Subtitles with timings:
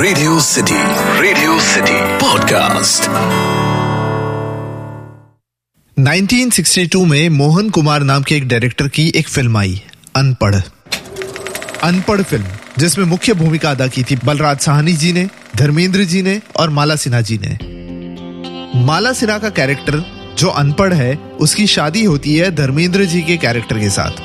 [0.00, 0.74] Radio city
[1.20, 3.08] radio city podcast
[6.00, 9.82] 1962 में मोहन कुमार नाम के एक डायरेक्टर की एक फ़िल्म आई,
[10.16, 10.54] अनपढ़।
[11.82, 12.44] अनपढ़ फ़िल्म
[12.78, 16.96] जिसमें मुख्य भूमिका अदा की थी बलराज साहनी जी ने, धर्मेंद्र जी ने और माला
[16.96, 17.58] सिन्हा जी ने।
[18.84, 20.04] माला सिन्हा का कैरेक्टर
[20.38, 24.22] जो अनपढ़ है, उसकी शादी होती है धर्मेंद्र जी के कैरेक्टर के साथ,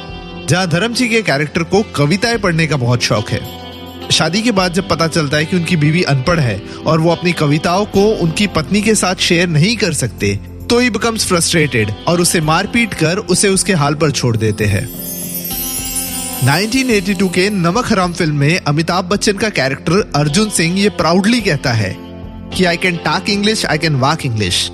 [0.48, 3.63] जहाँ धर्म जी के कैरेक्टर को कविताएँ पढ़ने का बहुत शौक है।
[4.12, 7.32] शादी के बाद जब पता चलता है कि उनकी बीवी अनपढ़ है और वो अपनी
[7.34, 10.36] कविताओं को उनकी पत्नी के साथ शेयर नहीं कर सकते
[10.70, 14.88] तो ही बिकम्स फ्रस्ट्रेटेड और उसे मारपीट कर उसे उसके हाल पर छोड़ देते हैं।
[16.44, 21.74] 1982 के नमक हराम फ़िल्म में अमिताभ बच्चन का कैरेक्टर अर्जुन सिंह ये प्राउडली कहता
[21.74, 21.96] है
[22.56, 24.70] कि I can talk English I can walk English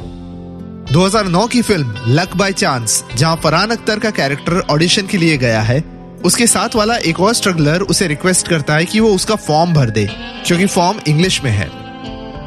[0.94, 5.62] 2009 की फ़िल्म लक बाय चांस जहाँ फरहान अख्तर का कैरेक्टर ऑडिशन के लिए गया
[5.62, 5.80] है
[6.26, 9.90] उसके साथ वाला एक और स्ट्रगलर उसे रिक्वेस्ट करता है कि वो उसका फॉर्म भर
[9.90, 10.05] दे,
[10.45, 11.68] क्योंकि फॉर्म इंग्लिश में है।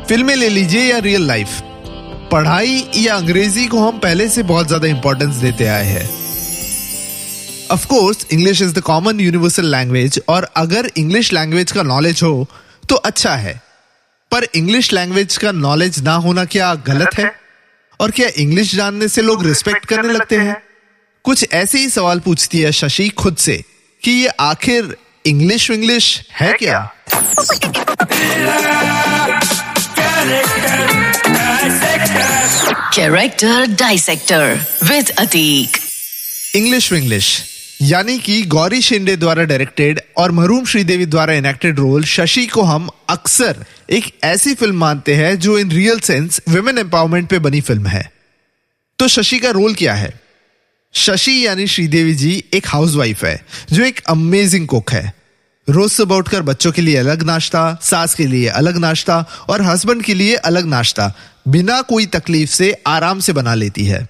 [0.07, 1.61] फ़िल्में ले लीजिए या रियल लाइफ
[2.33, 6.09] पढ़ाई या अंग्रेज़ी को हम पहले से बहुत ज़्यादा इंपॉर्टेंस देते आए हैं।
[7.71, 12.47] Of course English is the common universal language और अगर इंग्लिश लैंग्वेज का नॉलेज हो
[12.89, 13.61] तो अच्छा है।
[14.33, 17.33] पर इंग्लिश लैंग्वेज का नॉलेज ना होना क्या गलत है?
[18.01, 20.57] और क्या इंग्लिश जानने से लोग रिस्पेक्ट करने लगते हैं?
[21.25, 23.65] कुछ ऐसे ही सवाल पूछती है शशि खुद से
[24.03, 26.93] कि ये आखिर इंग्लिश विंग्लिश है क्या?
[32.95, 35.79] Character Dissector with Atik.
[36.57, 37.43] English Vinglish
[37.83, 42.89] यानी कि गौरी शिंदे द्वारा डायरेक्टेड और महरूम श्रीदेवी द्वारा इनेक्टेड रोल शशि को हम
[43.09, 47.87] अक्सर एक ऐसी फ़िल्म मानते हैं जो in real sense women empowerment पे बनी फ़िल्म
[47.87, 48.13] है।
[48.99, 50.22] तो शशि का रोल क्या है?
[50.95, 55.13] शशि यानी श्रीदेवी जी एक हाउसवाइफ है, जो एक अमेजिंग कुक है।
[55.71, 60.03] रोज सुबह उठकर बच्चों के लिए अलग नाश्ता, सास के लिए अलग नाश्ता और हस्बैंड
[60.03, 61.13] के लिए अलग नाश्ता,
[61.49, 64.09] बिना कोई तकलीफ़ से आराम से बना लेती है।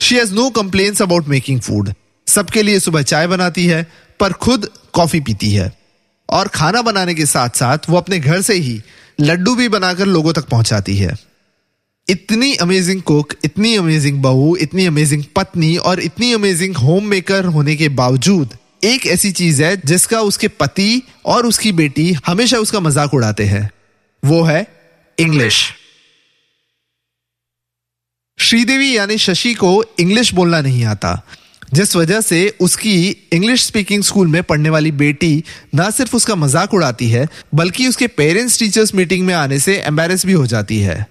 [0.00, 1.94] She has no complains about making food
[2.26, 3.86] सबके लिए सुबह चाय बनाती है,
[4.20, 5.72] पर खुद कॉफ़ी पीती है।
[6.30, 8.82] और खाना बनाने के साथ साथ वो अपने घर से ही
[9.20, 11.29] लड्डू भी बनाकर लोगों तक पहुंचाती है।
[12.10, 17.76] इतनी अमेजिंग कुक इतनी अमेजिंग बहू, इतनी अमेजिंग पत्नी और इतनी अमेजिंग होम मेकर होने
[17.76, 23.14] के बावजूद, एक ऐसी चीज़ है जिसका उसके पति और उसकी बेटी हमेशा उसका मज़ाक
[23.14, 23.70] उड़ाते हैं।
[24.22, 24.66] वो है
[25.18, 25.62] इंग्लिश
[28.38, 31.20] श्रीदेवी यानी शशि को इंग्लिश बोलना नहीं आता,
[31.74, 32.94] जिस वजह से उसकी
[33.32, 35.32] इंग्लिश स्पीकिंग स्कूल में पढ़ने वाली बेटी
[35.74, 40.26] ना सिर्फ़ उसका मज़ाक उड़ाती है, बल्कि उसके पेरेंट्स टीचर्स मीटिंग में आने से एम्बेरस
[40.26, 41.06] भी हो जाती है।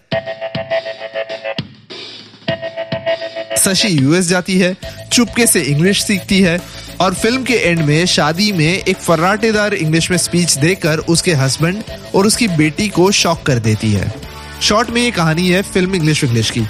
[3.60, 4.76] शशि यूएस जाती है,
[5.12, 6.60] चुपके से इंग्लिश सीखती है
[7.02, 11.84] और फ़िल्म के एंड में, शादी में एक फर्राटेदार इंग्लिश में स्पीच देकर उसके हस्बैंड
[12.16, 14.14] और उसकी बेटी को शॉक कर देती है।
[14.62, 16.66] शॉर्ट में ये कहानी है फ़िल्म इंग्लिश इंग्लिश की,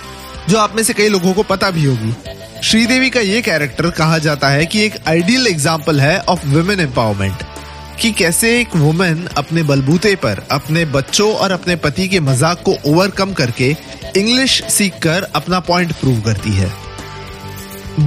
[0.49, 2.13] जो आप में से कई लोगों को पता भी होगी।
[2.63, 7.43] श्रीदेवी का ये कैरेक्टर कहा जाता है कि एक आइडियल एग्ज़ाम्पल है ऑफ़ वुमेन एम्पावरमेंट
[8.01, 12.75] कि कैसे एक वुमेन अपने बलबूते पर, अपने बच्चों और अपने पति के मज़ाक को
[12.85, 13.69] ओवरकम करके
[14.17, 16.71] इंग्लिश सीखकर अपना पॉइंट प्रूव करती है।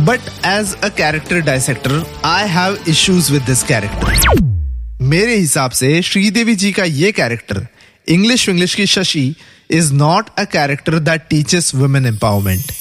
[0.04, 4.40] But as a character dissector I have issues with this character
[5.04, 7.66] मेरे हिसाब से श्रीदेवी जी का ये कैरेक्टर
[8.08, 9.34] इंग्लिश इंग्लिश की Shashi
[9.70, 12.72] is not a character that teaches women empowerment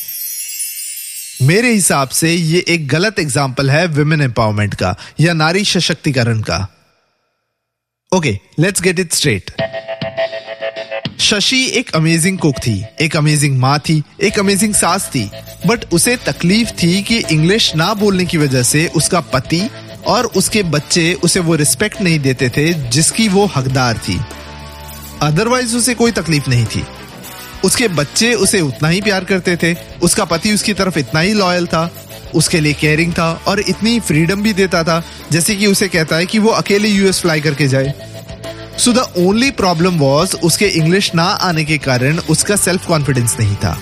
[1.42, 6.68] मेरे हिसाब से ये एक गलत एग्ज़ाम्पल है वुमेन एम्पावरमेंट का, या नारी सशक्तिकरण का।
[8.12, 9.52] Okay let's get it straight
[11.20, 15.24] Shashi एक अमेजिंग कुक थी, एक अमेजिंग माँ थी, एक अमेजिंग सास थी
[15.68, 19.62] बट उसे तकलीफ़ थी कि इंग्लिश ना बोलने की वजह से उसका पति
[20.08, 24.20] और उसके बच्चे उसे वो रिस्पेक्ट नहीं देते थे जिसकी वो हकदार थी।
[25.22, 26.84] अदरवाइज़ उसे कोई तकलीफ़ नहीं थी।
[27.66, 29.74] उसके बच्चे उसे उतना ही प्यार करते थे,
[30.04, 31.90] उसका पति उसकी तरफ़ इतना ही लॉयल था।
[32.36, 36.26] उसके लिए केयरिंग था और इतनी फ्रीडम भी देता था, जैसे कि उसे कहता है
[36.26, 37.94] कि वो अकेले यूएस फ्लाई करके जाए।
[38.78, 43.56] So the only problem was उसके इंग्लिश ना आने के कारण उसका सेल्फ कॉन्फिडेंस नहीं
[43.56, 43.80] था।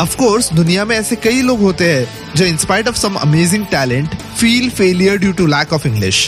[0.00, 4.14] ऑफ़ कोर्स दुनिया में ऐसे कई लोग होते हैं जो inspite of some amazing talent
[4.38, 6.26] feel failure due to lack of English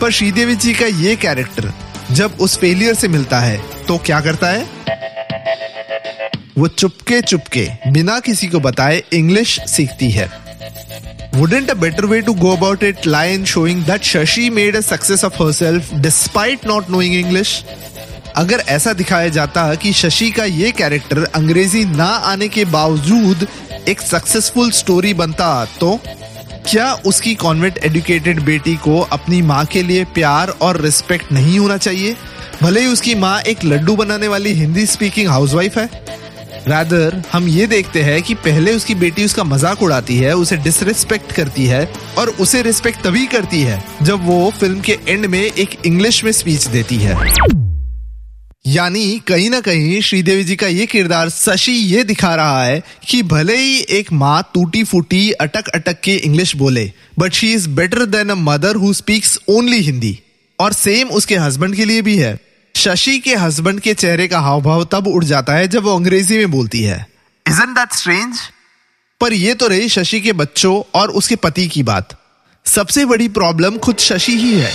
[0.00, 1.72] पर श्रीदेवी जी का ये कैरेक्टर
[2.10, 4.68] जब उस फेलियर से मिलता है तो क्या करता है?
[6.58, 10.28] वो चुपके चुपके बिना किसी को बताए इंग्लिश सीखती है।
[11.32, 14.82] Wouldn't a better way to go about it lie in showing that Shashi made a
[14.82, 17.52] success of herself despite not knowing English?
[18.36, 23.46] अगर ऐसा दिखाया जाता कि शशि का ये कैरेक्टर अंग्रेज़ी ना आने के बावजूद
[23.88, 25.48] एक सक्सेसफुल स्टोरी बनता
[25.80, 25.98] तो
[26.68, 31.76] क्या उसकी कॉन्वेंट एडुकेटेड बेटी को अपनी माँ के लिए प्यार और रिस्पेक्ट नहीं होना
[31.76, 32.16] चाहिए
[32.62, 35.88] भले ही उसकी माँ एक लड्डू बनाने वाली हिंदी स्पीकिंग हाउसवाइफ है
[36.68, 41.32] रादर हम ये देखते हैं कि पहले उसकी बेटी उसका मज़ाक उड़ाती है, उसे डिसरिस्पेक्ट
[41.32, 41.84] करती है
[42.18, 46.30] और उसे रिस्पेक्ट तभी करती है जब वो फ़िल्म के एंड में एक इंग्लिश में
[46.32, 47.16] स्पीच देती है।
[48.66, 53.22] यानी कहीं ना कहीं श्रीदेवी जी का ये किरदार शशि ये दिखा रहा है कि
[53.24, 58.04] भले ही एक माँ टूटी फूटी अटक अटक के इंग्लिश बोले but she is better
[58.06, 60.18] than a mother who speaks only Hindi
[60.58, 62.38] और सेम उसके हस्बैंड के लिए भी है।
[62.76, 66.38] शशि के हस्बैंड के चेहरे का हाव भाव तब उड़ जाता है जब वो अंग्रेज़ी
[66.38, 67.06] में बोलती है।
[67.48, 68.38] इजन दैट स्ट्रेंज
[69.20, 72.16] पर ये तो रही शशि के बच्चों और उसके पति की बात।
[72.66, 74.70] सबसे बड़ी प्रॉब्लम खुद शशि ही है।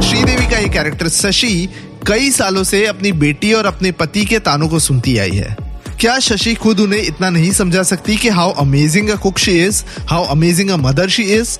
[0.00, 1.68] श्रीदेवी का ये कैरेक्टर शशि
[2.06, 5.56] कई सालों से अपनी बेटी और अपने पति के तानों को सुनती आई है।
[6.00, 9.84] क्या शशि खुद उन्हें इतना नहीं समझा सकती कि how amazing a cook she is
[10.10, 11.58] how amazing a mother she is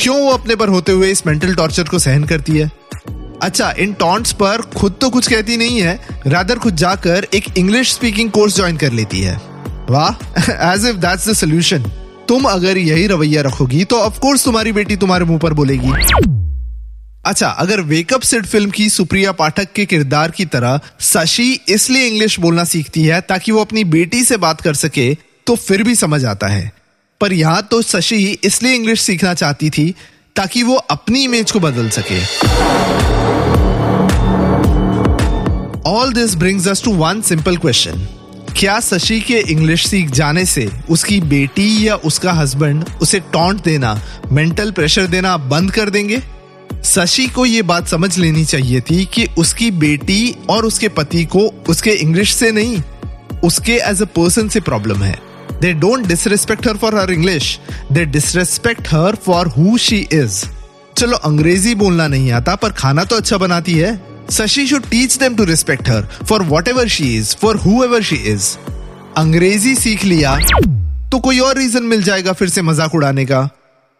[0.00, 2.70] क्यों वो अपने पर होते हुए इस मेंटल टॉर्चर को सहन करती है?
[3.42, 7.92] अच्छा इन टॉन्ट्स पर खुद तो कुछ कहती नहीं है रादर खुद जाकर एक इंग्लिश
[7.92, 9.36] स्पीकिंग कोर्स ज्वाइन कर लेती है।
[9.90, 11.90] वाह as if that's the solution
[12.28, 15.90] तुम अगर यही रवैया रखोगी तो ऑफकोर्स तुम्हारी बेटी तुम्हारे मुँह पर बोलेगी।
[17.24, 22.38] अच्छा अगर वेकअप सिड फ़िल्म की सुप्रिया पाठक के किरदार की तरह शशि इसलिए इंग्लिश
[22.40, 25.14] बोलना सीखती है ताकि वो अपनी बेटी से बात कर सके
[25.46, 26.70] तो फिर भी समझ आता है।
[27.20, 29.94] पर यहाँ तो शशि इसलिए इंग्लिश सीखना चाहती थी
[30.36, 32.20] ताकि वो अपनी इमेज को बदल सके।
[35.90, 38.06] All this brings us to one simple question
[38.58, 43.94] क्या शशि के इंग्लिश सीख जाने से उसकी बेटी या उसका हस्बैंड उसे टॉन्ट देना
[44.32, 46.20] मेंटल प्रेशर देना बंद कर देंगे?
[46.84, 51.46] शशि को ये बात समझ लेनी चाहिए थी कि उसकी बेटी और उसके पति को
[51.68, 52.82] उसके इंग्लिश से नहीं,
[53.44, 55.31] उसके एज अ पर्सन से प्रॉब्लम है।
[55.62, 57.58] They don't disrespect her for her English
[57.92, 60.44] they disrespect her for who she is
[60.98, 64.00] चलो, अंग्रेज़ी बोलना नहीं आता, पर खाना तो अच्छा बनाती है।
[64.30, 68.56] Shashi should teach them to respect her for whatever she is for whoever she is
[69.18, 70.36] अंग्रेज़ी सीख लिया
[71.12, 73.48] तो कोई और रीजन मिल जाएगा फिर से मज़ाक उड़ाने का।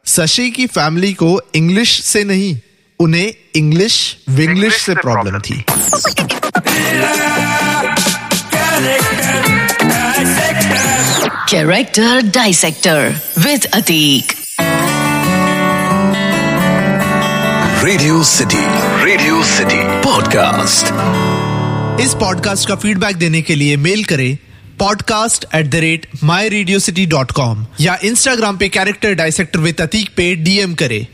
[0.07, 2.59] शशि की फैमिली को इंग्लिश से नहीं,
[3.01, 3.99] उन्हें इंग्लिश
[4.31, 5.65] विंग्लिश से प्रॉब्लम थी।
[11.51, 14.33] Character dissector with Atik
[17.85, 18.63] radio city
[19.05, 20.93] radio city podcast
[22.01, 24.37] इस पॉडकास्ट का फीडबैक देने के लिए मेल करें
[24.79, 29.81] podcast at the rate my radio city dot com या इंस्टाग्राम पे कैरेक्टर डायसेक्टर विद
[29.81, 31.07] अतीक पे डीएम करें।